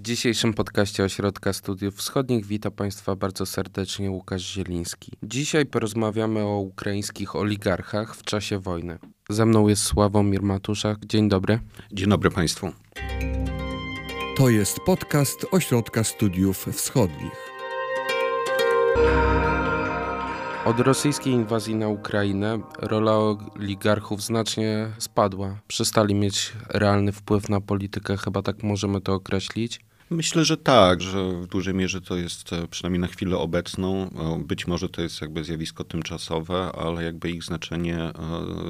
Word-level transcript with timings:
W 0.00 0.02
dzisiejszym 0.02 0.54
podcaście 0.54 1.04
Ośrodka 1.04 1.52
Studiów 1.52 1.96
Wschodnich 1.96 2.46
wita 2.46 2.70
Państwa 2.70 3.16
bardzo 3.16 3.46
serdecznie 3.46 4.10
Łukasz 4.10 4.42
Zieliński. 4.42 5.12
Dzisiaj 5.22 5.66
porozmawiamy 5.66 6.40
o 6.40 6.58
ukraińskich 6.58 7.36
oligarchach 7.36 8.16
w 8.16 8.22
czasie 8.22 8.58
wojny. 8.58 8.98
Ze 9.30 9.46
mną 9.46 9.68
jest 9.68 9.82
Sławomir 9.82 10.42
Matuszak. 10.42 11.06
Dzień 11.06 11.28
dobry. 11.28 11.58
Dzień 11.92 12.08
dobry 12.08 12.30
Państwu. 12.30 12.72
To 14.36 14.48
jest 14.48 14.80
podcast 14.86 15.46
Ośrodka 15.50 16.04
Studiów 16.04 16.66
Wschodnich. 16.72 17.50
Od 20.64 20.80
rosyjskiej 20.80 21.32
inwazji 21.32 21.74
na 21.74 21.88
Ukrainę 21.88 22.60
rola 22.78 23.16
oligarchów 23.16 24.22
znacznie 24.22 24.88
spadła. 24.98 25.60
Przestali 25.68 26.14
mieć 26.14 26.52
realny 26.68 27.12
wpływ 27.12 27.48
na 27.48 27.60
politykę, 27.60 28.16
chyba 28.16 28.42
tak 28.42 28.62
możemy 28.62 29.00
to 29.00 29.14
określić. 29.14 29.80
Myślę, 30.10 30.44
że 30.44 30.56
tak, 30.56 31.00
że 31.00 31.32
w 31.32 31.46
dużej 31.46 31.74
mierze 31.74 32.00
to 32.00 32.16
jest 32.16 32.52
e, 32.52 32.68
przynajmniej 32.68 33.00
na 33.00 33.06
chwilę 33.06 33.38
obecną. 33.38 34.10
Być 34.46 34.66
może 34.66 34.88
to 34.88 35.02
jest 35.02 35.20
jakby 35.20 35.44
zjawisko 35.44 35.84
tymczasowe, 35.84 36.72
ale 36.72 37.04
jakby 37.04 37.30
ich 37.30 37.44
znaczenie 37.44 37.98
e, 37.98 38.12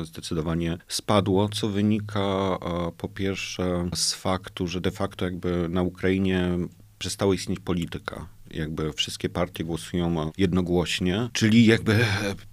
zdecydowanie 0.05 0.79
spadło, 0.89 1.49
co 1.49 1.69
wynika 1.69 2.21
e, 2.21 2.59
po 2.97 3.09
pierwsze 3.09 3.89
z 3.95 4.15
faktu, 4.15 4.67
że 4.67 4.81
de 4.81 4.91
facto 4.91 5.25
jakby 5.25 5.69
na 5.69 5.83
Ukrainie 5.83 6.59
przestała 6.99 7.35
istnieć 7.35 7.61
polityka 7.61 8.27
jakby 8.51 8.93
wszystkie 8.93 9.29
partie 9.29 9.65
głosują 9.65 10.31
jednogłośnie, 10.39 11.29
czyli 11.33 11.67
jakby 11.67 11.99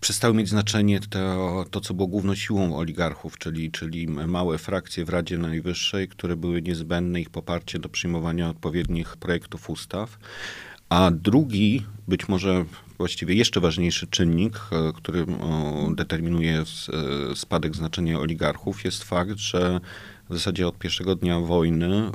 przestały 0.02 0.34
mieć 0.34 0.50
znaczenie 0.50 1.00
to, 1.00 1.66
to 1.72 1.82
co 1.82 1.94
było 1.94 2.08
główną 2.08 2.36
siłą 2.36 2.78
oligarchów, 2.78 3.38
czyli, 3.38 3.72
czyli 3.72 4.08
małe 4.08 4.58
frakcje 4.58 5.06
w 5.06 5.10
Radzie 5.10 5.38
Najwyższej, 5.38 6.08
które 6.08 6.36
były 6.36 6.62
niezbędne 6.62 7.22
ich 7.22 7.30
poparcie 7.30 7.80
do 7.80 7.90
przyjmowania 7.90 8.50
odpowiednich 8.50 9.18
projektów 9.18 9.70
ustaw. 9.70 10.18
A 10.90 11.12
drugi, 11.12 11.86
być 12.08 12.28
może 12.28 12.66
właściwie 12.98 13.36
jeszcze 13.36 13.60
ważniejszy 13.60 14.08
czynnik, 14.08 14.60
e, 14.72 14.94
który 14.94 15.26
determinuje 15.96 16.60
e, 16.60 17.36
spadek 17.36 17.76
znaczenia 17.76 18.20
oligarchów, 18.20 18.86
jest 18.86 19.04
fakt, 19.04 19.38
że 19.38 19.80
w 20.30 20.34
zasadzie 20.34 20.68
od 20.68 20.78
pierwszego 20.78 21.16
dnia 21.16 21.40
wojny 21.40 22.12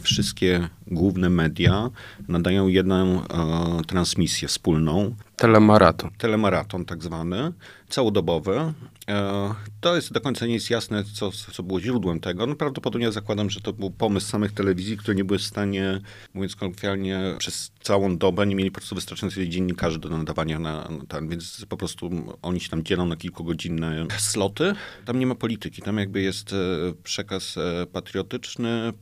wszystkie 0.00 0.68
główne 0.86 1.30
media 1.30 1.90
nadają 2.28 2.68
jedną 2.68 3.28
o, 3.28 3.82
transmisję 3.86 4.48
wspólną. 4.48 5.14
Telemaraton. 5.36 6.10
Telemaraton 6.18 6.84
tak 6.84 7.02
zwany, 7.02 7.52
całodobowy. 7.88 8.72
E, 9.08 9.54
to 9.80 9.96
jest 9.96 10.12
do 10.12 10.20
końca 10.20 10.46
nie 10.46 10.54
jest 10.54 10.70
jasne, 10.70 11.04
co, 11.04 11.30
co 11.30 11.62
było 11.62 11.80
źródłem 11.80 12.20
tego. 12.20 12.46
No 12.46 12.54
prawdopodobnie 12.54 13.12
zakładam, 13.12 13.50
że 13.50 13.60
to 13.60 13.72
był 13.72 13.90
pomysł 13.90 14.26
samych 14.26 14.52
telewizji, 14.52 14.96
które 14.96 15.14
nie 15.14 15.24
były 15.24 15.38
w 15.38 15.42
stanie, 15.42 16.00
mówiąc 16.34 16.56
kolokwialnie, 16.56 17.20
przez 17.38 17.72
całą 17.82 18.18
dobę 18.18 18.46
nie 18.46 18.54
mieli 18.54 18.70
po 18.70 18.74
prostu 18.74 18.94
wystarczającej 18.94 19.48
dziennikarzy 19.48 19.98
do 19.98 20.08
nadawania 20.08 20.58
na, 20.58 20.88
na 20.88 21.06
ten, 21.08 21.28
więc 21.28 21.66
po 21.68 21.76
prostu 21.76 22.10
oni 22.42 22.60
się 22.60 22.68
tam 22.68 22.82
dzielą 22.82 23.06
na 23.06 23.16
kilkugodzinne 23.16 24.06
sloty. 24.18 24.74
Tam 25.04 25.18
nie 25.18 25.26
ma 25.26 25.34
polityki, 25.34 25.82
tam 25.82 25.98
jakby 25.98 26.22
jest 26.22 26.52
e, 26.52 26.56
przekaz 27.02 27.56
e, 27.56 27.86
patriotyczny, 27.86 28.92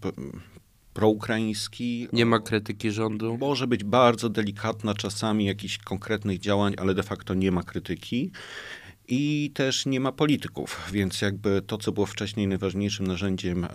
proukraiński. 0.95 2.09
Nie 2.13 2.27
ma 2.27 2.39
krytyki 2.39 2.91
rządu. 2.91 3.39
Może 3.39 3.67
być 3.67 3.85
bardzo 3.85 4.29
delikatna 4.29 4.95
czasami 4.95 5.45
jakichś 5.45 5.79
konkretnych 5.79 6.39
działań, 6.39 6.75
ale 6.79 6.95
de 6.95 7.03
facto 7.03 7.35
nie 7.35 7.53
ma 7.53 7.63
krytyki 7.63 8.31
i 9.09 9.51
też 9.55 9.87
nie 9.87 10.01
ma 10.01 10.13
polityków, 10.13 10.91
więc 10.93 11.21
jakby 11.21 11.63
to, 11.63 11.79
co 11.79 11.93
było 11.93 12.07
wcześniej 12.07 12.47
najważniejszym 12.47 13.07
narzędziem 13.07 13.65
e, 13.65 13.69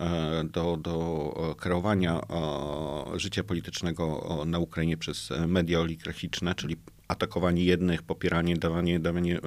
do, 0.44 0.76
do 0.76 1.56
kreowania 1.58 2.20
e, 2.20 3.18
życia 3.18 3.44
politycznego 3.44 4.36
na 4.46 4.58
Ukrainie 4.58 4.96
przez 4.96 5.30
media 5.46 5.80
oligarchiczne, 5.80 6.54
czyli 6.54 6.76
atakowanie 7.08 7.64
jednych, 7.64 8.02
popieranie, 8.02 8.56
dawanie, 8.56 9.00
dawanie 9.00 9.36
e, 9.36 9.40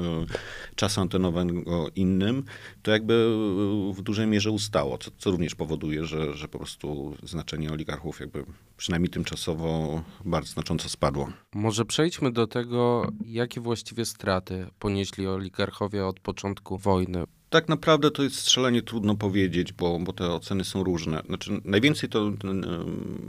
czasu 0.75 1.01
antenowego 1.01 1.89
innym, 1.95 2.43
to 2.81 2.91
jakby 2.91 3.13
e, 3.13 3.93
w 3.93 4.01
dużej 4.01 4.27
mierze 4.27 4.51
ustało, 4.51 4.97
co, 4.97 5.11
co 5.17 5.31
również 5.31 5.55
powoduje, 5.55 6.05
że, 6.05 6.33
że 6.33 6.47
po 6.47 6.57
prostu 6.57 7.15
znaczenie 7.23 7.71
oligarchów 7.71 8.19
jakby 8.19 8.45
przynajmniej 8.77 9.09
tymczasowo 9.09 10.03
bardzo 10.25 10.51
znacząco 10.51 10.89
spadło. 10.89 11.29
Może 11.53 11.85
przejdźmy 11.85 12.31
do 12.31 12.47
tego, 12.47 13.11
jakie 13.25 13.61
właściwie 13.61 14.05
straty 14.05 14.67
ponieśli 14.79 15.27
oligarchowie 15.27 16.05
od 16.05 16.19
początku 16.19 16.77
wojny 16.77 17.23
tak 17.51 17.69
naprawdę 17.69 18.11
to 18.11 18.23
jest 18.23 18.35
strzelanie 18.35 18.81
trudno 18.81 19.15
powiedzieć, 19.15 19.73
bo, 19.73 19.99
bo 19.99 20.13
te 20.13 20.29
oceny 20.33 20.63
są 20.63 20.83
różne. 20.83 21.21
Znaczy, 21.25 21.61
najwięcej 21.65 22.09
to 22.09 22.31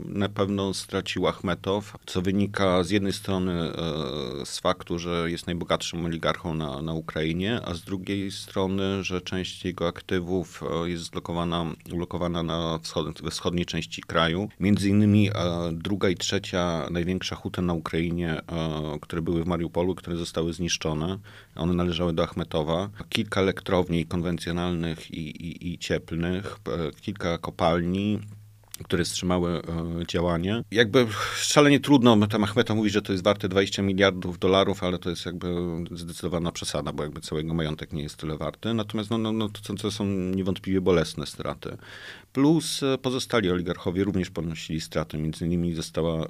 na 0.05 0.29
pewno 0.29 0.73
stracił 0.73 1.27
Achmetow, 1.27 1.97
co 2.05 2.21
wynika 2.21 2.83
z 2.83 2.89
jednej 2.89 3.13
strony 3.13 3.51
e, 3.51 4.45
z 4.45 4.59
faktu, 4.59 4.99
że 4.99 5.31
jest 5.31 5.47
najbogatszym 5.47 6.05
oligarchą 6.05 6.53
na, 6.53 6.81
na 6.81 6.93
Ukrainie, 6.93 7.59
a 7.65 7.73
z 7.73 7.81
drugiej 7.81 8.31
strony, 8.31 9.03
że 9.03 9.21
część 9.21 9.65
jego 9.65 9.87
aktywów 9.87 10.63
e, 10.83 10.89
jest 10.89 11.03
zlokowana, 11.03 11.65
ulokowana 11.93 12.43
na 12.43 12.79
wschod, 12.79 13.21
we 13.21 13.31
wschodniej 13.31 13.65
części 13.65 14.01
kraju. 14.01 14.49
Między 14.59 14.89
innymi 14.89 15.29
e, 15.29 15.33
druga 15.71 16.09
i 16.09 16.15
trzecia 16.15 16.87
największa 16.91 17.35
huta 17.35 17.61
na 17.61 17.73
Ukrainie, 17.73 18.41
które 19.01 19.21
były 19.21 19.43
w 19.43 19.47
Mariupolu, 19.47 19.95
które 19.95 20.17
zostały 20.17 20.53
zniszczone. 20.53 21.19
One 21.55 21.73
należały 21.73 22.13
do 22.13 22.23
Achmetowa. 22.23 22.89
Kilka 23.09 23.41
elektrowni 23.41 24.05
konwencjonalnych 24.13 25.11
i, 25.11 25.47
i, 25.47 25.73
i 25.73 25.77
cieplnych, 25.77 26.57
e, 26.67 26.91
kilka 27.01 27.37
kopalni, 27.37 28.19
które 28.83 29.03
wstrzymały 29.03 29.51
e, 29.51 29.61
działanie. 30.07 30.63
Jakby 30.71 31.07
szalenie 31.35 31.79
trudno, 31.79 32.27
tam 32.27 32.43
Achmeta 32.43 32.75
mówi, 32.75 32.89
że 32.89 33.01
to 33.01 33.11
jest 33.11 33.23
warte 33.23 33.49
20 33.49 33.81
miliardów 33.81 34.39
dolarów, 34.39 34.83
ale 34.83 34.99
to 34.99 35.09
jest 35.09 35.25
jakby 35.25 35.47
zdecydowana 35.91 36.51
przesada, 36.51 36.93
bo 36.93 37.03
jakby 37.03 37.21
całego 37.21 37.53
majątek 37.53 37.93
nie 37.93 38.03
jest 38.03 38.17
tyle 38.17 38.37
warty. 38.37 38.73
Natomiast 38.73 39.09
no, 39.09 39.17
no, 39.17 39.31
no, 39.31 39.49
to, 39.49 39.73
to 39.73 39.91
są 39.91 40.05
niewątpliwie 40.05 40.81
bolesne 40.81 41.25
straty. 41.25 41.77
Plus 42.33 42.83
e, 42.83 42.97
pozostali 42.97 43.51
oligarchowie 43.51 44.03
również 44.03 44.29
ponosili 44.29 44.81
straty. 44.81 45.17
Między 45.17 45.45
innymi 45.45 45.75
została 45.75 46.25
e, 46.25 46.27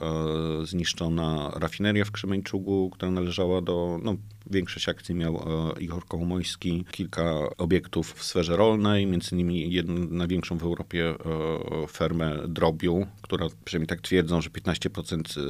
zniszczona 0.65 1.51
rafineria 1.55 2.05
w 2.05 2.11
Krzemeńczugu, 2.11 2.89
która 2.89 3.11
należała 3.11 3.61
do, 3.61 3.99
no, 4.03 4.15
większość 4.53 4.89
akcji 4.89 5.15
miał 5.15 5.35
e, 5.35 5.81
Igor 5.81 6.05
Kołomojski, 6.05 6.85
kilka 6.91 7.33
obiektów 7.57 8.13
w 8.13 8.23
sferze 8.23 8.57
rolnej, 8.57 9.07
między 9.07 9.35
innymi 9.35 9.73
jedną 9.73 9.93
największą 10.09 10.57
w 10.57 10.63
Europie 10.63 11.09
e, 11.09 11.87
fermę 11.87 12.39
drobiu, 12.47 13.07
która 13.21 13.47
przynajmniej 13.65 13.87
tak 13.87 14.01
twierdzą, 14.01 14.41
że 14.41 14.49
15% 14.49 15.39
e, 15.39 15.43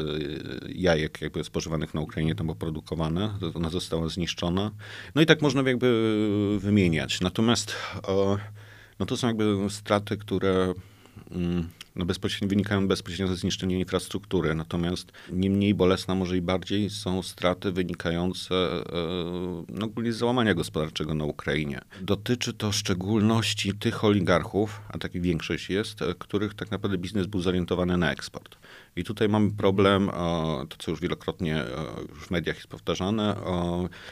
jajek 0.76 1.22
jakby 1.22 1.44
spożywanych 1.44 1.94
na 1.94 2.02
Ukrainie 2.02 2.36
tam 2.36 2.48
było 2.48 2.56
produkowane, 2.56 3.38
ona 3.54 3.70
została 3.70 4.10
zniszczona. 4.10 4.72
No 5.16 5.22
i 5.22 5.26
tak 5.26 5.42
można 5.42 5.62
jakby 5.62 6.58
wymieniać. 6.60 7.22
Natomiast 7.22 7.76
no 9.00 9.06
to 9.06 9.18
są 9.18 9.28
jakby 9.28 9.58
straty, 9.70 10.18
które 10.18 10.74
no 11.96 12.06
bezpośrednio, 12.06 12.48
wynikają 12.48 12.88
bezpośrednio 12.88 13.28
ze 13.28 13.36
zniszczenia 13.36 13.78
infrastruktury. 13.78 14.56
Natomiast 14.56 15.12
nie 15.32 15.50
mniej 15.50 15.74
bolesna, 15.74 16.16
może 16.16 16.38
i 16.38 16.42
bardziej 16.42 16.90
są 16.90 17.24
straty 17.24 17.72
wynikające 17.72 18.56
e, 18.56 18.84
no, 19.70 19.86
ogólnie 19.86 20.14
z 20.14 20.18
załamania 20.18 20.54
gospodarczego 20.54 21.14
na 21.14 21.26
Ukrainie. 21.26 21.82
Dotyczy 22.02 22.54
to 22.54 22.72
szczególności 22.72 23.74
tych 23.74 24.04
oligarchów, 24.04 24.82
a 24.90 24.98
takich 24.98 25.22
większość 25.22 25.70
jest, 25.70 26.02
e, 26.02 26.16
których 26.20 26.54
tak 26.54 26.72
naprawdę 26.72 26.98
biznes 26.98 27.28
był 27.28 27.42
zorientowany 27.42 27.98
na 27.98 28.12
eksport. 28.12 28.58
I 28.96 29.04
tutaj 29.04 29.30
mamy 29.30 29.52
problem, 29.52 30.10
to 30.70 30.78
co 30.80 30.92
już 30.92 31.00
wielokrotnie 31.00 31.56
e, 31.56 31.66
w 32.16 32.32
mediach 32.32 32.56
jest 32.56 32.68
powtarzane, 32.68 33.36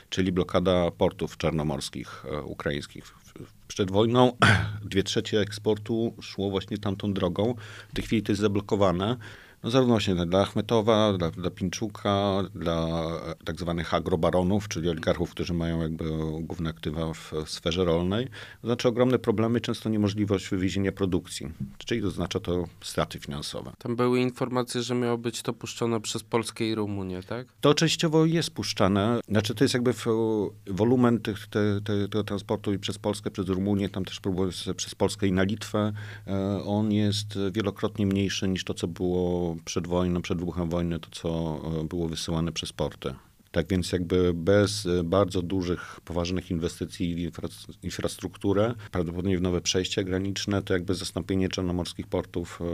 czyli 0.09 0.31
blokada 0.31 0.91
portów 0.91 1.37
czarnomorskich 1.37 2.23
ukraińskich 2.45 3.20
przed 3.67 3.91
wojną 3.91 4.37
dwie 4.91 5.03
trzecie 5.03 5.39
eksportu 5.39 6.13
szło 6.21 6.49
właśnie 6.49 6.77
tamtą 6.77 7.13
drogą. 7.13 7.55
W 7.89 7.95
tej 7.95 8.03
chwili 8.03 8.23
to 8.23 8.31
jest 8.31 8.41
zablokowane 8.41 9.17
no 9.63 9.69
zarówno 9.69 9.93
właśnie 9.93 10.15
dla 10.15 10.41
Achmetowa, 10.41 11.13
dla, 11.17 11.31
dla 11.31 11.49
Pinczuka, 11.49 12.43
dla 12.55 13.03
tak 13.45 13.59
zwanych 13.59 13.93
agrobaronów, 13.93 14.67
czyli 14.67 14.89
oligarchów, 14.89 15.31
którzy 15.31 15.53
mają 15.53 15.81
jakby 15.81 16.05
główne 16.41 16.69
aktywa 16.69 17.13
w 17.13 17.31
sferze 17.45 17.85
rolnej. 17.85 18.27
To 18.61 18.67
znaczy 18.67 18.87
ogromne 18.87 19.19
problemy, 19.19 19.61
często 19.61 19.89
niemożliwość 19.89 20.49
wywiezienia 20.49 20.91
produkcji, 20.91 21.51
czyli 21.77 22.03
oznacza 22.03 22.39
to 22.39 22.67
straty 22.81 23.19
finansowe. 23.19 23.71
Tam 23.77 23.95
były 23.95 24.19
informacje, 24.19 24.81
że 24.81 24.95
miało 24.95 25.17
być 25.17 25.41
to 25.41 25.53
puszczone 25.53 26.01
przez 26.01 26.23
Polskę 26.23 26.65
i 26.65 26.75
Rumunię, 26.75 27.23
tak? 27.23 27.47
To 27.61 27.73
częściowo 27.73 28.25
jest 28.25 28.51
puszczane. 28.51 29.19
Znaczy 29.27 29.55
to 29.55 29.63
jest 29.63 29.73
jakby 29.73 29.93
wolumen 30.67 31.19
tych, 31.19 31.47
te, 31.47 31.81
te, 31.83 32.07
tego 32.07 32.23
transportu 32.23 32.73
i 32.73 32.79
przez 32.79 32.97
Polskę, 32.97 33.31
przez 33.31 33.47
Rumunię, 33.47 33.89
tam 33.89 34.05
też 34.05 34.19
próbuje 34.19 34.51
przez 34.75 34.95
Polskę 34.95 35.27
i 35.27 35.31
na 35.31 35.43
Litwę. 35.43 35.93
E, 36.27 36.63
on 36.63 36.91
jest 36.91 37.39
wielokrotnie 37.51 38.05
mniejszy 38.05 38.47
niż 38.47 38.63
to, 38.63 38.73
co 38.73 38.87
było 38.87 39.50
przed 39.65 39.87
wojną, 39.87 40.21
przed 40.21 40.39
wybuchem 40.39 40.69
wojny, 40.69 40.99
to 40.99 41.09
co 41.11 41.61
e, 41.81 41.83
było 41.83 42.07
wysyłane 42.07 42.51
przez 42.51 42.73
porty. 42.73 43.13
Tak 43.51 43.67
więc 43.67 43.91
jakby 43.91 44.33
bez 44.33 44.85
e, 44.85 45.03
bardzo 45.03 45.41
dużych, 45.41 45.99
poważnych 46.05 46.51
inwestycji 46.51 47.15
w 47.15 47.19
infra 47.19 47.49
infrastrukturę, 47.83 48.73
prawdopodobnie 48.91 49.37
w 49.37 49.41
nowe 49.41 49.61
przejścia 49.61 50.03
graniczne, 50.03 50.61
to 50.61 50.73
jakby 50.73 50.95
zastąpienie 50.95 51.49
czarnomorskich 51.49 52.07
portów 52.07 52.59
e, 52.61 52.65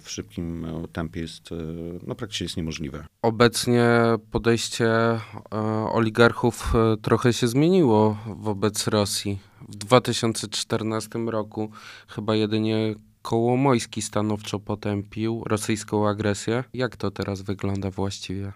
w 0.00 0.10
szybkim 0.10 0.66
tempie 0.92 1.20
jest, 1.20 1.50
no 2.06 2.14
praktycznie 2.14 2.44
jest 2.44 2.56
niemożliwe. 2.56 3.06
Obecnie 3.22 3.88
podejście 4.30 4.90
oligarchów 5.92 6.72
trochę 7.02 7.32
się 7.32 7.48
zmieniło 7.48 8.16
wobec 8.26 8.86
Rosji. 8.86 9.38
W 9.68 9.76
2014 9.76 11.18
roku 11.18 11.70
chyba 12.08 12.36
jedynie 12.36 12.94
Kołomojski 13.22 14.02
stanowczo 14.02 14.58
potępił 14.58 15.42
rosyjską 15.46 16.08
agresję. 16.08 16.64
Jak 16.74 16.96
to 16.96 17.10
teraz 17.10 17.42
wygląda 17.42 17.90
właściwie? 17.90 18.52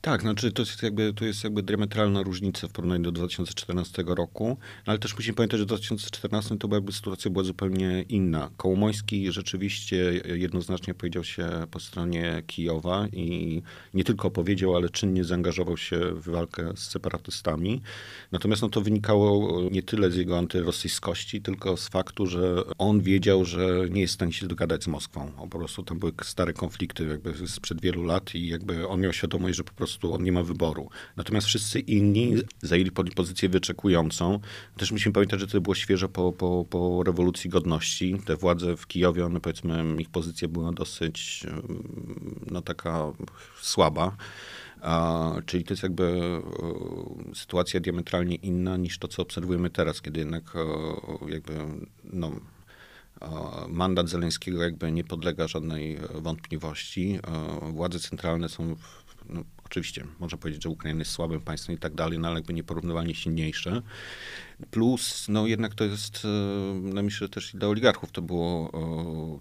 Tak, 0.00 0.20
znaczy 0.20 0.52
to 0.52 0.62
jest 0.62 0.82
jakby, 0.82 1.12
to 1.14 1.24
jest 1.24 1.44
jakby 1.44 1.62
diametralna 1.62 2.22
różnica 2.22 2.68
w 2.68 2.72
porównaniu 2.72 3.02
do 3.02 3.12
2014 3.12 4.04
roku, 4.06 4.56
no 4.86 4.90
ale 4.90 4.98
też 4.98 5.14
musimy 5.14 5.34
pamiętać, 5.34 5.58
że 5.58 5.64
w 5.64 5.68
2014 5.68 6.58
to 6.58 6.68
jakby 6.72 6.92
sytuacja 6.92 7.30
była 7.30 7.44
zupełnie 7.44 8.04
inna. 8.08 8.50
Kołomoński 8.56 9.32
rzeczywiście 9.32 9.96
jednoznacznie 10.24 10.94
powiedział 10.94 11.24
się 11.24 11.48
po 11.70 11.80
stronie 11.80 12.42
Kijowa 12.46 13.06
i 13.12 13.62
nie 13.94 14.04
tylko 14.04 14.30
powiedział, 14.30 14.76
ale 14.76 14.90
czynnie 14.90 15.24
zaangażował 15.24 15.76
się 15.76 15.98
w 15.98 16.30
walkę 16.30 16.72
z 16.76 16.88
separatystami. 16.88 17.82
Natomiast 18.32 18.62
no, 18.62 18.68
to 18.68 18.80
wynikało 18.80 19.62
nie 19.70 19.82
tyle 19.82 20.10
z 20.10 20.16
jego 20.16 20.38
antyrosyjskości, 20.38 21.42
tylko 21.42 21.76
z 21.76 21.88
faktu, 21.88 22.26
że 22.26 22.62
on 22.78 23.00
wiedział, 23.00 23.44
że 23.44 23.86
nie 23.90 24.00
jest 24.00 24.12
w 24.12 24.14
stanie 24.14 24.32
się 24.32 24.46
dogadać 24.46 24.84
z 24.84 24.86
Moskwą. 24.86 25.32
Po 25.50 25.58
prostu 25.58 25.82
tam 25.82 25.98
były 25.98 26.12
stare 26.22 26.52
konflikty 26.52 27.06
jakby 27.06 27.48
sprzed 27.48 27.80
wielu 27.80 28.04
lat 28.04 28.34
i 28.34 28.48
jakby 28.48 28.88
on 28.88 29.00
miał 29.00 29.12
świadomość, 29.12 29.55
że 29.56 29.64
po 29.64 29.72
prostu 29.72 30.14
on 30.14 30.22
nie 30.22 30.32
ma 30.32 30.42
wyboru. 30.42 30.88
Natomiast 31.16 31.46
wszyscy 31.46 31.80
inni 31.80 32.34
zajęli 32.62 32.90
pozycję 32.90 33.48
wyczekującą. 33.48 34.40
Też 34.76 34.92
musimy 34.92 35.12
pamiętać, 35.12 35.40
że 35.40 35.46
to 35.46 35.60
było 35.60 35.74
świeżo 35.74 36.08
po, 36.08 36.32
po, 36.32 36.64
po 36.70 37.02
rewolucji 37.02 37.50
godności. 37.50 38.20
Te 38.24 38.36
władze 38.36 38.76
w 38.76 38.86
Kijowie, 38.86 39.26
one 39.26 39.40
powiedzmy, 39.40 39.84
ich 39.98 40.10
pozycja 40.10 40.48
była 40.48 40.72
dosyć 40.72 41.46
no 42.50 42.62
taka 42.62 43.12
słaba. 43.60 44.16
A, 44.80 45.32
czyli 45.46 45.64
to 45.64 45.72
jest 45.72 45.82
jakby 45.82 46.04
e, 46.04 47.34
sytuacja 47.34 47.80
diametralnie 47.80 48.36
inna 48.36 48.76
niż 48.76 48.98
to, 48.98 49.08
co 49.08 49.22
obserwujemy 49.22 49.70
teraz, 49.70 50.02
kiedy 50.02 50.20
jednak 50.20 50.56
e, 50.56 51.32
jakby 51.32 51.52
no, 52.04 52.32
mandat 53.68 54.08
Zeleńskiego 54.08 54.62
jakby 54.62 54.92
nie 54.92 55.04
podlega 55.04 55.48
żadnej 55.48 55.98
wątpliwości. 56.14 57.18
Władze 57.72 57.98
centralne 57.98 58.48
są 58.48 58.76
no, 59.28 59.44
oczywiście 59.64 60.04
można 60.18 60.38
powiedzieć, 60.38 60.62
że 60.62 60.68
Ukraina 60.68 60.98
jest 60.98 61.10
słabym 61.10 61.40
państwem 61.40 61.76
i 61.76 61.78
tak 61.78 61.94
dalej, 61.94 62.18
no 62.18 62.28
ale 62.28 62.36
jakby 62.36 62.54
nieporównywalnie 62.54 63.14
silniejsze. 63.14 63.82
Plus, 64.70 65.26
no 65.28 65.46
jednak 65.46 65.74
to 65.74 65.84
jest, 65.84 66.24
e, 66.24 66.28
no 66.82 67.02
myślę, 67.02 67.24
że 67.24 67.28
też 67.28 67.52
dla 67.56 67.68
oligarchów 67.68 68.12
to 68.12 68.22
było 68.22 68.70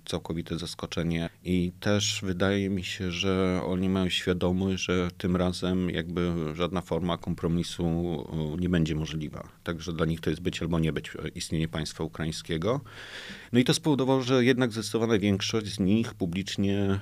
całkowite 0.05 0.57
zaskoczenie 0.59 1.29
i 1.43 1.71
też 1.79 2.19
wydaje 2.23 2.69
mi 2.69 2.83
się, 2.83 3.11
że 3.11 3.61
oni 3.65 3.89
mają 3.89 4.09
świadomość, 4.09 4.83
że 4.83 5.09
tym 5.17 5.35
razem 5.35 5.89
jakby 5.89 6.33
żadna 6.55 6.81
forma 6.81 7.17
kompromisu 7.17 7.85
nie 8.59 8.69
będzie 8.69 8.95
możliwa. 8.95 9.49
Także 9.63 9.93
dla 9.93 10.05
nich 10.05 10.21
to 10.21 10.29
jest 10.29 10.41
być 10.41 10.61
albo 10.61 10.79
nie 10.79 10.93
być 10.93 11.09
e, 11.15 11.27
istnienie 11.27 11.67
państwa 11.67 12.03
ukraińskiego. 12.03 12.81
No 13.51 13.59
i 13.59 13.63
to 13.63 13.73
spowodowało, 13.73 14.21
że 14.21 14.45
jednak 14.45 14.71
zdecydowana 14.71 15.19
większość 15.19 15.67
z 15.67 15.79
nich 15.79 16.13
publicznie 16.13 16.99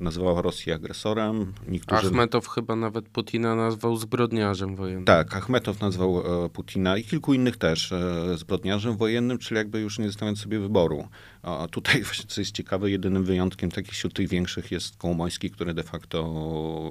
nazwała 0.00 0.42
Rosję 0.42 0.74
agresorem. 0.74 1.52
Niektórzy... 1.68 2.06
Achmetow 2.06 2.48
chyba 2.48 2.76
nawet 2.76 3.08
Putina 3.08 3.54
nazwał 3.54 3.96
zbrodniarzem 3.96 4.76
wojennym. 4.76 5.04
Tak, 5.04 5.36
Achmetow 5.36 5.80
nazwał 5.80 6.44
e, 6.44 6.48
Putina 6.48 6.96
i 6.96 7.04
kilku 7.04 7.34
innych 7.34 7.56
też 7.56 7.92
e, 7.92 8.38
zbrodniarzem 8.38 8.96
wojennym, 8.96 9.38
czyli 9.38 9.58
jakby 9.58 9.80
już 9.80 9.98
nie 9.98 10.06
zostawiając 10.06 10.40
sobie 10.40 10.58
wyboru. 10.58 11.08
A 11.42 11.66
tutaj 11.70 12.02
właśnie, 12.04 12.24
co 12.28 12.40
jest 12.40 12.52
ciekawe, 12.52 12.90
jedynym 12.90 13.24
wyjątkiem 13.24 13.70
takich 13.70 13.92
wśród 13.92 14.14
tych 14.14 14.28
większych 14.28 14.72
jest 14.72 14.96
Kołomoński, 14.96 15.50
który 15.50 15.74
de 15.74 15.82
facto 15.82 16.22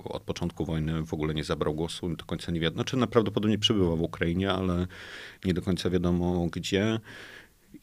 od 0.04 0.24
początku 0.24 0.66
wojny 0.66 1.06
w 1.06 1.14
ogóle 1.14 1.34
nie 1.34 1.44
zabrał 1.44 1.74
głosu, 1.74 2.16
do 2.16 2.26
końca 2.26 2.52
nie 2.52 2.60
wiadomo. 2.60 2.78
Znaczy 2.78 2.98
najprawdopodobniej 2.98 3.60
przebywał 3.60 3.98
w 3.98 4.02
Ukrainie, 4.02 4.52
ale 4.52 4.88
nie 5.46 5.54
do 5.54 5.62
końca 5.62 5.90
wiadomo 5.90 6.48
gdzie. 6.52 7.00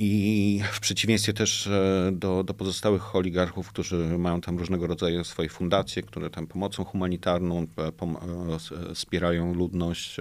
I 0.00 0.62
w 0.72 0.80
przeciwieństwie 0.80 1.32
też 1.32 1.66
e, 1.66 2.10
do, 2.12 2.44
do 2.44 2.54
pozostałych 2.54 3.16
oligarchów, 3.16 3.68
którzy 3.68 4.18
mają 4.18 4.40
tam 4.40 4.58
różnego 4.58 4.86
rodzaju 4.86 5.24
swoje 5.24 5.48
fundacje, 5.48 6.02
które 6.02 6.30
tam 6.30 6.46
pomocą 6.46 6.84
humanitarną 6.84 7.66
e, 7.76 7.92
pom 7.92 8.16
e, 8.16 8.94
wspierają 8.94 9.54
ludność, 9.54 10.16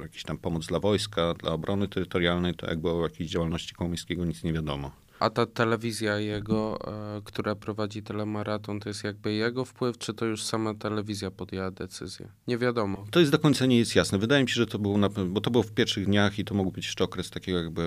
jakiś 0.00 0.22
tam 0.22 0.38
pomoc 0.38 0.66
dla 0.66 0.80
wojska, 0.80 1.34
dla 1.34 1.52
obrony 1.52 1.88
terytorialnej, 1.88 2.54
to 2.54 2.66
jakby 2.66 2.90
o 2.90 3.02
jakiejś 3.02 3.30
działalności 3.30 3.74
komuńskiego 3.74 4.24
nic 4.24 4.44
nie 4.44 4.52
wiadomo. 4.52 5.03
A 5.24 5.30
ta 5.30 5.46
telewizja 5.46 6.18
jego, 6.18 6.78
e, 7.16 7.22
która 7.24 7.54
prowadzi 7.54 8.02
telemaraton, 8.02 8.80
to 8.80 8.88
jest 8.88 9.04
jakby 9.04 9.32
jego 9.32 9.64
wpływ, 9.64 9.98
czy 9.98 10.14
to 10.14 10.24
już 10.24 10.42
sama 10.42 10.74
telewizja 10.74 11.30
podjęła 11.30 11.70
decyzję? 11.70 12.28
Nie 12.46 12.58
wiadomo. 12.58 13.04
To 13.10 13.20
jest 13.20 13.32
do 13.32 13.38
końca 13.38 13.66
nie 13.66 13.78
jest 13.78 13.94
jasne. 13.96 14.18
Wydaje 14.18 14.42
mi 14.42 14.48
się, 14.48 14.54
że 14.54 14.66
to 14.66 14.78
było, 14.78 14.98
na, 14.98 15.08
bo 15.08 15.40
to 15.40 15.50
było 15.50 15.62
w 15.62 15.72
pierwszych 15.72 16.06
dniach 16.06 16.38
i 16.38 16.44
to 16.44 16.54
mógł 16.54 16.70
być 16.70 16.84
jeszcze 16.84 17.04
okres 17.04 17.30
takiego 17.30 17.58
jakby, 17.58 17.82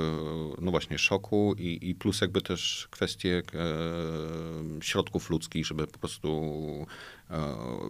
no 0.62 0.72
właśnie, 0.72 0.98
szoku 0.98 1.56
i, 1.58 1.90
i 1.90 1.96
plus 1.96 2.22
jakby 2.22 2.42
też 2.42 2.88
kwestie 2.92 3.42
e, 3.54 4.82
środków 4.82 5.30
ludzkich, 5.30 5.66
żeby 5.66 5.88
po 5.88 6.00
prostu 6.00 6.52
E, 6.78 7.17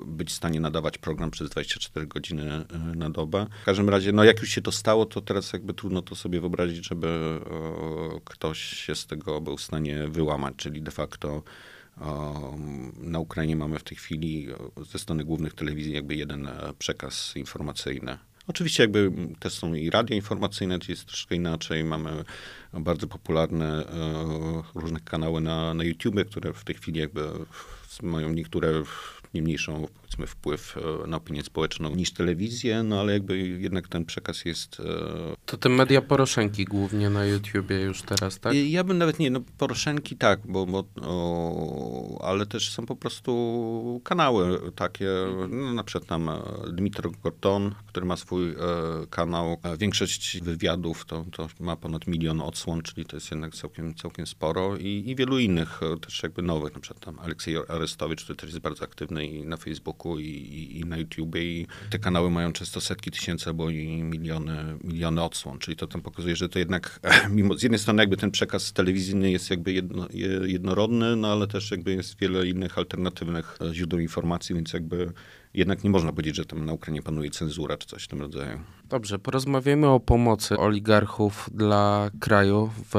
być 0.05 0.29
w 0.29 0.33
stanie 0.33 0.59
nadawać 0.59 0.97
program 0.97 1.31
przez 1.31 1.49
24 1.49 2.07
godziny 2.07 2.43
e, 2.51 2.77
na 2.95 3.09
dobę. 3.09 3.47
W 3.61 3.65
każdym 3.65 3.89
razie, 3.89 4.11
no 4.11 4.23
jak 4.23 4.39
już 4.39 4.49
się 4.49 4.61
to 4.61 4.71
stało, 4.71 5.05
to 5.05 5.21
teraz 5.21 5.53
jakby 5.53 5.73
trudno 5.73 6.01
to 6.01 6.15
sobie 6.15 6.41
wyobrazić, 6.41 6.87
żeby 6.87 7.07
e, 7.07 8.19
ktoś 8.25 8.59
się 8.59 8.95
z 8.95 9.05
tego 9.05 9.41
był 9.41 9.57
w 9.57 9.61
stanie 9.61 10.07
wyłamać, 10.07 10.53
czyli 10.57 10.81
de 10.81 10.91
facto 10.91 11.43
na 12.97 13.19
Ukrainie 13.19 13.55
mamy 13.55 13.79
w 13.79 13.83
tej 13.83 13.97
chwili 13.97 14.47
ze 14.91 14.99
strony 14.99 15.23
głównych 15.23 15.53
telewizji 15.53 15.93
jakby 15.93 16.15
jeden 16.15 16.49
przekaz 16.79 17.35
informacyjny. 17.35 18.17
Oczywiście 18.47 18.83
jakby 18.83 19.11
też 19.39 19.53
są 19.53 19.73
i 19.73 19.89
radia 19.89 20.15
informacyjne, 20.15 20.79
to 20.79 20.85
jest 20.89 21.05
troszkę 21.05 21.35
inaczej. 21.35 21.83
Mamy 21.83 22.23
bardzo 22.73 23.07
popularne 23.07 23.85
różne 24.75 24.99
kanały 24.99 25.41
na, 25.41 25.73
na 25.73 25.83
YouTube, 25.83 26.29
które 26.29 26.53
w 26.53 26.63
tej 26.63 26.75
chwili 26.75 26.99
jakby 26.99 27.21
mają 28.03 28.29
niektóre 28.29 28.83
nie 29.33 29.41
mniejszą 29.41 29.87
powiedzmy 30.07 30.27
wpływ 30.27 30.77
e, 31.03 31.07
na 31.07 31.17
opinię 31.17 31.43
społeczną 31.43 31.95
niż 31.95 32.11
telewizję, 32.11 32.83
no 32.83 32.99
ale 32.99 33.13
jakby 33.13 33.37
jednak 33.37 33.87
ten 33.87 34.05
przekaz 34.05 34.45
jest... 34.45 34.79
E, 34.79 35.35
to 35.45 35.57
te 35.57 35.69
media 35.69 36.01
Poroszenki 36.01 36.65
głównie 36.65 37.09
na 37.09 37.25
YouTubie 37.25 37.81
już 37.81 38.01
teraz, 38.01 38.39
tak? 38.39 38.53
Ja 38.53 38.83
bym 38.83 38.97
nawet 38.97 39.19
nie, 39.19 39.31
no 39.31 39.39
Poroszenki 39.57 40.17
tak, 40.17 40.39
bo, 40.45 40.65
bo 40.65 40.83
o, 41.01 42.25
ale 42.25 42.45
też 42.45 42.71
są 42.71 42.85
po 42.85 42.95
prostu 42.95 44.01
kanały 44.03 44.71
takie, 44.75 45.09
no, 45.49 45.73
na 45.73 45.83
przykład 45.83 46.09
tam 46.09 46.29
e, 46.29 46.41
Dmitro 46.71 47.11
Gorton, 47.23 47.75
który 47.87 48.05
ma 48.05 48.17
swój 48.17 48.49
e, 48.49 48.55
kanał. 49.09 49.57
Większość 49.79 50.39
wywiadów 50.41 51.05
to, 51.05 51.25
to 51.31 51.47
ma 51.59 51.75
ponad 51.75 52.07
milion 52.07 52.41
odsłon, 52.41 52.81
czyli 52.81 53.05
to 53.05 53.15
jest 53.15 53.31
jednak 53.31 53.55
całkiem, 53.55 53.95
całkiem 53.95 54.27
sporo 54.27 54.77
i, 54.77 55.03
i 55.07 55.15
wielu 55.15 55.39
innych 55.39 55.79
też 56.01 56.23
jakby 56.23 56.41
nowych, 56.41 56.73
na 56.73 56.79
przykład 56.79 57.05
tam 57.05 57.19
Aleksiej 57.19 57.57
Arestowicz, 57.67 58.23
który 58.23 58.35
też 58.35 58.49
jest 58.49 58.59
bardzo 58.59 58.83
aktywny 58.83 59.16
i 59.25 59.45
na 59.45 59.57
Facebooku 59.57 60.19
i, 60.19 60.25
i, 60.25 60.79
i 60.79 60.85
na 60.85 60.97
YouTubie 60.97 61.43
i 61.43 61.67
te 61.89 61.99
kanały 61.99 62.31
mają 62.31 62.53
często 62.53 62.81
setki 62.81 63.11
tysięcy 63.11 63.49
albo 63.49 63.69
i 63.69 64.03
miliony, 64.03 64.77
miliony 64.83 65.23
odsłon, 65.23 65.59
czyli 65.59 65.77
to 65.77 65.87
tam 65.87 66.01
pokazuje, 66.01 66.35
że 66.35 66.49
to 66.49 66.59
jednak 66.59 66.99
mimo 67.29 67.57
z 67.57 67.63
jednej 67.63 67.79
strony 67.79 68.03
jakby 68.03 68.17
ten 68.17 68.31
przekaz 68.31 68.73
telewizyjny 68.73 69.31
jest 69.31 69.49
jakby 69.49 69.73
jedno, 69.73 70.07
jednorodny, 70.45 71.15
no 71.15 71.31
ale 71.31 71.47
też 71.47 71.71
jakby 71.71 71.93
jest 71.93 72.19
wiele 72.19 72.47
innych 72.47 72.77
alternatywnych 72.77 73.57
źródeł 73.73 73.99
informacji, 73.99 74.55
więc 74.55 74.73
jakby 74.73 75.11
jednak 75.57 75.83
nie 75.83 75.89
można 75.89 76.11
powiedzieć, 76.11 76.35
że 76.35 76.45
tam 76.45 76.65
na 76.65 76.73
Ukrainie 76.73 77.01
panuje 77.01 77.29
cenzura 77.29 77.77
czy 77.77 77.87
coś 77.87 78.03
w 78.03 78.07
tym 78.07 78.21
rodzaju. 78.21 78.59
Dobrze, 78.85 79.19
porozmawiamy 79.19 79.87
o 79.87 79.99
pomocy 79.99 80.57
oligarchów 80.57 81.49
dla 81.53 82.09
kraju 82.19 82.71
w 82.93 82.95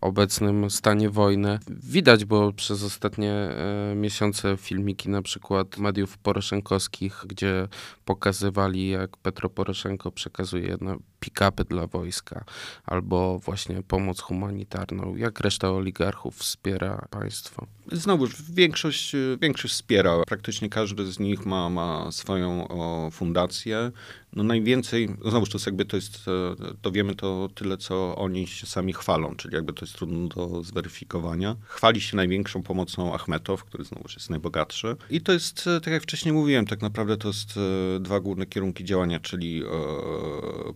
obecnym 0.00 0.70
stanie 0.70 1.10
wojny. 1.10 1.58
Widać 1.68 2.24
było 2.24 2.52
przez 2.52 2.82
ostatnie 2.82 3.32
e, 3.32 3.94
miesiące 3.96 4.56
filmiki 4.56 5.08
na 5.08 5.22
przykład 5.22 5.78
mediów 5.78 6.18
poroszenkowskich, 6.18 7.24
gdzie 7.26 7.68
pokazywali 8.04 8.88
jak 8.88 9.16
Petro 9.16 9.50
Poroszenko 9.50 10.10
przekazuje 10.10 10.78
pick-upy 11.20 11.64
dla 11.64 11.86
wojska 11.86 12.44
albo 12.84 13.38
właśnie 13.38 13.82
pomoc 13.82 14.20
humanitarną. 14.20 15.16
Jak 15.16 15.40
reszta 15.40 15.70
oligarchów 15.70 16.36
wspiera 16.36 17.06
państwo? 17.10 17.66
Znowu, 17.92 18.26
większość, 18.50 19.12
większość 19.40 19.74
wspiera. 19.74 20.22
Praktycznie 20.26 20.68
każdy 20.68 21.12
z 21.12 21.18
nich 21.18 21.46
ma, 21.46 21.70
ma 21.70 21.93
swoją 22.10 22.68
o, 22.68 23.10
fundację. 23.10 23.90
No 24.32 24.42
najwięcej, 24.42 25.08
no 25.24 25.30
znowuż 25.30 25.50
to 25.50 25.58
jest 25.58 25.66
jakby 25.66 25.84
to 25.84 25.96
jest, 25.96 26.28
e, 26.28 26.74
to 26.82 26.90
wiemy 26.92 27.14
to 27.14 27.48
tyle, 27.54 27.76
co 27.76 28.16
oni 28.16 28.46
się 28.46 28.66
sami 28.66 28.92
chwalą, 28.92 29.34
czyli 29.36 29.54
jakby 29.54 29.72
to 29.72 29.84
jest 29.84 29.94
trudno 29.96 30.28
do 30.28 30.62
zweryfikowania. 30.62 31.56
Chwali 31.66 32.00
się 32.00 32.16
największą 32.16 32.62
pomocą 32.62 33.14
Achmetow, 33.14 33.64
który 33.64 33.84
znowu 33.84 34.04
jest 34.14 34.30
najbogatszy. 34.30 34.96
I 35.10 35.20
to 35.20 35.32
jest, 35.32 35.66
e, 35.66 35.80
tak 35.80 35.92
jak 35.92 36.02
wcześniej 36.02 36.32
mówiłem, 36.32 36.66
tak 36.66 36.82
naprawdę 36.82 37.16
to 37.16 37.28
jest 37.28 37.54
e, 37.96 38.00
dwa 38.00 38.20
główne 38.20 38.46
kierunki 38.46 38.84
działania, 38.84 39.20
czyli 39.20 39.62
e, 39.62 39.68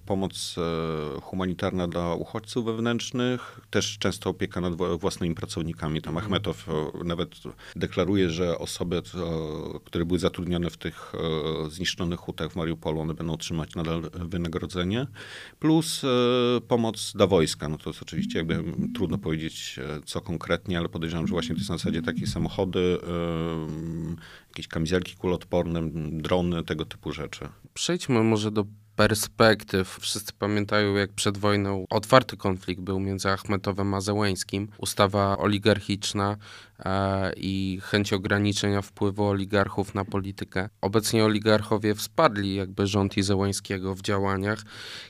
pomoc 0.06 0.54
humanitarna 1.22 1.88
dla 1.88 2.14
uchodźców 2.14 2.64
wewnętrznych, 2.64 3.60
też 3.70 3.98
często 3.98 4.30
opieka 4.30 4.60
nad 4.60 4.72
wła- 4.74 4.98
własnymi 4.98 5.34
pracownikami. 5.34 6.02
Tam 6.02 6.16
Achmetow 6.16 6.68
e, 6.68 7.04
nawet 7.04 7.30
deklaruje, 7.76 8.30
że 8.30 8.58
osoby, 8.58 9.02
które 9.84 10.04
były 10.04 10.18
zatrudnione 10.18 10.70
w 10.70 10.76
tych 10.76 10.97
e, 11.14 11.70
zniszczonych 11.70 12.20
hutach 12.20 12.52
w 12.52 12.56
Mariupolu, 12.56 13.00
one 13.00 13.14
będą 13.14 13.32
otrzymać 13.32 13.74
nadal 13.74 14.02
wynagrodzenie, 14.14 15.06
plus 15.58 16.04
e, 16.04 16.08
pomoc 16.68 17.12
dla 17.12 17.26
wojska. 17.26 17.68
No 17.68 17.78
to 17.78 17.90
jest 17.90 18.02
oczywiście 18.02 18.38
jakby 18.38 18.64
trudno 18.94 19.18
powiedzieć 19.18 19.78
e, 19.78 20.00
co 20.04 20.20
konkretnie, 20.20 20.78
ale 20.78 20.88
podejrzewam, 20.88 21.26
że 21.26 21.32
właśnie 21.32 21.54
to 21.54 21.58
jest 21.58 21.70
na 21.70 21.78
zasadzie 21.78 22.02
takie 22.02 22.26
samochody, 22.26 22.98
jakieś 24.48 24.68
kamizelki 24.68 25.16
kuloodporne, 25.16 25.90
drony, 26.12 26.64
tego 26.64 26.84
typu 26.84 27.12
rzeczy. 27.12 27.48
Przejdźmy 27.74 28.22
może 28.22 28.50
do 28.50 28.64
perspektyw. 28.98 29.98
Wszyscy 30.00 30.32
pamiętają, 30.38 30.94
jak 30.94 31.12
przed 31.12 31.38
wojną 31.38 31.84
otwarty 31.90 32.36
konflikt 32.36 32.80
był 32.80 33.00
między 33.00 33.28
Achmetowem 33.28 33.94
a 33.94 34.00
Zełęńskim. 34.00 34.68
Ustawa 34.78 35.38
oligarchiczna 35.38 36.36
e, 36.78 37.32
i 37.36 37.80
chęć 37.82 38.12
ograniczenia 38.12 38.82
wpływu 38.82 39.24
oligarchów 39.24 39.94
na 39.94 40.04
politykę. 40.04 40.68
Obecnie 40.80 41.24
oligarchowie 41.24 41.94
wsparli 41.94 42.54
jakby 42.54 42.86
rząd 42.86 43.16
i 43.16 43.22
Zełęńskiego 43.22 43.94
w 43.94 44.02
działaniach. 44.02 44.62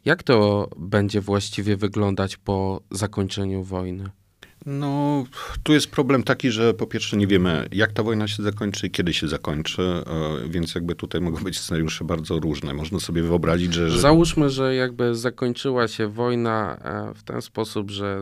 Jak 0.04 0.22
to 0.22 0.68
będzie 0.76 1.20
właściwie 1.20 1.76
wyglądać 1.76 2.36
po 2.36 2.80
zakończeniu 2.90 3.62
wojny? 3.62 4.10
No, 4.66 5.24
tu 5.62 5.72
jest 5.72 5.86
problem 5.86 6.22
taki, 6.22 6.50
że 6.50 6.74
po 6.74 6.86
pierwsze 6.86 7.16
nie 7.16 7.26
wiemy, 7.26 7.68
jak 7.72 7.92
ta 7.92 8.02
wojna 8.02 8.28
się 8.28 8.42
zakończy 8.42 8.86
i 8.86 8.90
kiedy 8.90 9.14
się 9.14 9.28
zakończy, 9.28 9.82
e, 9.82 10.04
więc 10.48 10.74
jakby 10.74 10.94
tutaj 10.94 11.20
mogą 11.20 11.44
być 11.44 11.58
scenariusze 11.58 12.04
bardzo 12.04 12.38
różne. 12.38 12.74
Można 12.74 13.00
sobie 13.00 13.22
wyobrazić, 13.22 13.74
że... 13.74 13.90
że... 13.90 14.00
Załóżmy, 14.00 14.50
że 14.50 14.74
jakby 14.74 15.14
zakończyła 15.14 15.88
się 15.88 16.08
wojna 16.08 16.76
e, 16.76 17.14
w 17.14 17.22
ten 17.22 17.42
sposób, 17.42 17.90
że 17.90 18.20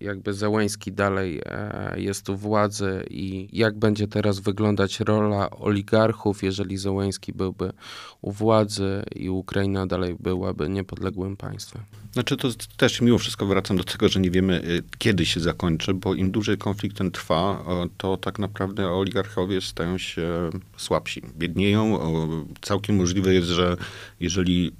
jakby 0.00 0.34
Zełęński 0.34 0.92
dalej 0.92 1.40
e, 1.46 2.00
jest 2.00 2.28
u 2.28 2.36
władzy 2.36 3.04
i 3.10 3.48
jak 3.52 3.78
będzie 3.78 4.08
teraz 4.08 4.40
wyglądać 4.40 5.00
rola 5.00 5.50
oligarchów, 5.50 6.42
jeżeli 6.42 6.76
Zełęński 6.76 7.32
byłby 7.32 7.72
u 8.22 8.32
władzy 8.32 9.02
i 9.16 9.30
Ukraina 9.30 9.86
dalej 9.86 10.16
byłaby 10.20 10.68
niepodległym 10.68 11.36
państwem. 11.36 11.82
Znaczy 12.12 12.36
to 12.36 12.48
też 12.76 13.00
mimo 13.00 13.18
wszystko 13.18 13.46
wracam 13.46 13.76
do 13.76 13.84
tego, 13.84 14.08
że 14.08 14.20
nie 14.20 14.30
wiemy 14.30 14.82
kiedy 14.98 15.26
się 15.26 15.40
zakończy, 15.40 15.77
bo 15.94 16.14
im 16.14 16.30
dłużej 16.30 16.58
konflikt 16.58 16.96
ten 16.96 17.10
trwa, 17.10 17.64
o, 17.66 17.86
to 17.96 18.16
tak 18.16 18.38
naprawdę 18.38 18.90
oligarchowie 18.90 19.60
stają 19.60 19.98
się 19.98 20.50
słabsi, 20.76 21.22
biednieją. 21.36 21.98
Całkiem 22.60 22.96
możliwe 22.96 23.34
jest, 23.34 23.48
że 23.48 23.76
jeżeli 24.20 24.72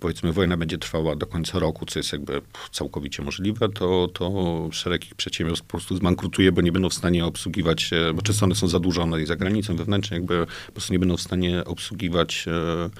powiedzmy 0.00 0.32
wojna 0.32 0.56
będzie 0.56 0.78
trwała 0.78 1.16
do 1.16 1.26
końca 1.26 1.58
roku, 1.58 1.86
co 1.86 1.98
jest 1.98 2.12
jakby 2.12 2.42
całkowicie 2.72 3.22
możliwe, 3.22 3.68
to, 3.68 4.08
to 4.14 4.68
szereg 4.72 5.06
ich 5.06 5.14
przedsiębiorstw 5.14 5.66
po 5.66 5.70
prostu 5.70 5.96
zbankrutuje, 5.96 6.52
bo 6.52 6.60
nie 6.60 6.72
będą 6.72 6.88
w 6.88 6.94
stanie 6.94 7.24
obsługiwać, 7.24 7.90
bo 8.14 8.22
często 8.22 8.44
one 8.44 8.54
są 8.54 8.68
zadłużone 8.68 9.22
i 9.22 9.26
za 9.26 9.36
granicą 9.36 9.76
wewnętrznie 9.76 10.16
jakby 10.16 10.46
po 10.66 10.72
prostu 10.72 10.92
nie 10.92 10.98
będą 10.98 11.16
w 11.16 11.20
stanie 11.20 11.64
obsługiwać 11.64 12.44
e, 12.48 12.90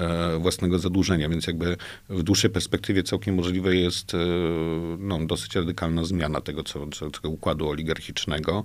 e, 0.00 0.38
własnego 0.38 0.78
zadłużenia, 0.78 1.28
więc 1.28 1.46
jakby 1.46 1.76
w 2.08 2.22
dłuższej 2.22 2.50
perspektywie 2.50 3.02
całkiem 3.02 3.34
możliwe 3.34 3.76
jest 3.76 4.14
e, 4.14 4.18
no, 4.98 5.26
dosyć 5.26 5.54
radykalna 5.54 6.04
zmiana 6.04 6.40
tego, 6.40 6.62
co, 6.62 6.86
co, 6.88 7.10
tego 7.10 7.28
układu 7.28 7.68
oligarchicznego. 7.68 8.64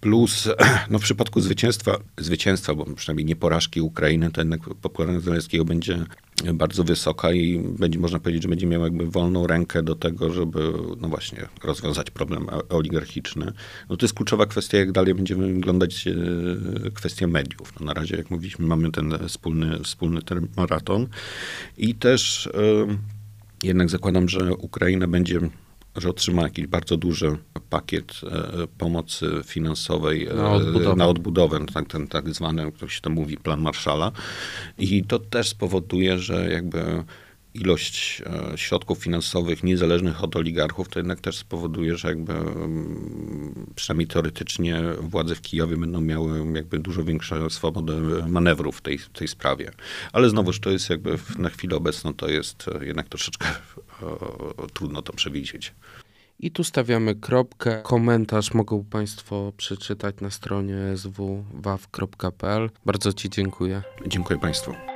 Plus 0.00 0.48
no, 0.90 0.98
w 0.98 1.02
przypadku 1.02 1.40
zwycięstwa, 1.40 1.98
zwycięstwa, 2.18 2.74
bo 2.74 2.84
przynajmniej 2.84 3.24
nie 3.24 3.36
porażki 3.36 3.80
Ukrainy, 3.80 4.30
to 4.30 4.40
jednak 4.40 4.60
popularność 4.60 5.24
Zelenskiego 5.24 5.64
będzie 5.64 6.04
bardzo 6.54 6.84
wysoka 6.84 7.32
i 7.32 7.58
będzie, 7.58 7.98
można 7.98 8.18
powiedzieć, 8.18 8.42
że 8.42 8.48
będzie 8.48 8.66
miał 8.66 8.82
jakby 8.82 9.06
wolną 9.06 9.46
rękę 9.46 9.82
do 9.82 9.94
tego, 9.94 10.32
żeby 10.32 10.72
no 11.00 11.08
właśnie 11.08 11.48
rozwiązać 11.64 12.10
problem 12.10 12.46
oligarchiczny. 12.68 13.52
No 13.90 13.96
to 13.96 14.06
jest 14.06 14.14
kluczowa 14.14 14.46
kwestia, 14.46 14.78
jak 14.78 14.92
dalej 14.92 15.14
będzie 15.14 15.36
wyglądać 15.36 16.06
e, 16.06 16.90
kwestia 16.90 17.26
mediów. 17.26 17.80
No 17.80 17.86
na 17.86 17.94
razie, 17.94 18.16
jak 18.16 18.30
mówiliśmy, 18.30 18.66
mamy 18.66 18.90
ten 18.90 19.18
wspólny, 19.28 19.78
wspólny 19.82 20.22
ten 20.22 20.48
maraton 20.56 21.06
i 21.78 21.94
też 21.94 22.46
e, 22.46 22.50
jednak 23.62 23.90
zakładam, 23.90 24.28
że 24.28 24.54
Ukraina 24.54 25.06
będzie 25.06 25.40
że 25.96 26.08
otrzyma 26.10 26.42
jakiś 26.42 26.66
bardzo 26.66 26.96
duży 26.96 27.38
pakiet 27.70 28.20
e, 28.24 28.66
pomocy 28.78 29.30
finansowej 29.44 30.26
e, 30.26 30.34
Na 30.34 30.50
odbudowę. 30.52 30.96
na 30.96 31.06
odbudowę, 31.06 31.66
tak, 31.74 31.88
ten 31.88 32.08
tak 32.08 32.34
zwany, 32.34 32.72
jak 32.80 32.90
się 32.90 33.00
to 33.00 33.10
mówi, 33.10 33.36
plan 33.36 33.60
Marszala. 33.60 34.12
I 34.78 35.04
to 35.04 35.18
też 35.18 35.48
spowoduje, 35.48 36.18
że 36.18 36.50
jakby 36.50 37.04
ilość 37.60 38.22
e, 38.26 38.58
środków 38.58 38.98
finansowych 38.98 39.64
niezależnych 39.64 40.24
od 40.24 40.36
oligarchów, 40.36 40.88
to 40.88 40.98
jednak 40.98 41.20
też 41.20 41.36
spowoduje, 41.36 41.96
że 41.96 42.08
jakby 42.08 42.32
mm, 42.32 43.66
przynajmniej 43.74 44.06
teoretycznie 44.08 44.82
władze 45.00 45.34
w 45.34 45.40
Kijowie 45.40 45.76
będą 45.76 46.00
miały 46.00 46.52
jakby 46.52 46.78
dużo 46.78 47.04
większą 47.04 47.50
swobodę 47.50 48.00
manewru 48.28 48.72
w 48.72 48.80
tej, 48.80 48.98
tej 49.12 49.28
sprawie. 49.28 49.70
Ale 50.12 50.30
znowuż 50.30 50.60
to 50.60 50.70
jest 50.70 50.90
jakby 50.90 51.18
na 51.38 51.48
chwilę 51.48 51.76
obecną 51.76 52.14
to 52.14 52.28
jest 52.28 52.64
e, 52.68 52.86
jednak 52.86 53.08
troszeczkę 53.08 53.46
trudno 54.74 55.02
to 55.02 55.12
przewidzieć. 55.12 55.74
I 56.40 56.50
tu 56.50 56.64
stawiamy 56.64 57.14
kropkę. 57.14 57.80
Komentarz 57.82 58.54
mogą 58.54 58.84
Państwo 58.84 59.52
przeczytać 59.56 60.20
na 60.20 60.30
stronie 60.30 60.76
swwaw.pl. 60.96 62.70
Bardzo 62.86 63.12
Ci 63.12 63.30
dziękuję. 63.30 63.82
Dziękuję 64.06 64.38
Państwu. 64.38 64.95